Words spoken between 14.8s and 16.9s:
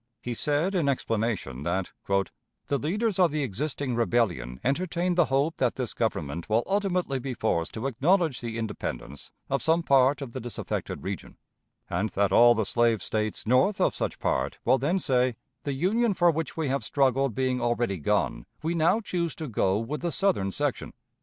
say, 'The Union for which we have